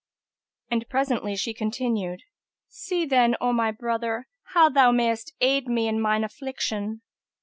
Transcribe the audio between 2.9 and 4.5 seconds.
then, O my brother,